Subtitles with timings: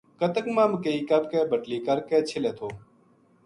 [0.19, 2.67] کتک ما مکئی کپ کے بٹلی کر کے چھلے تھو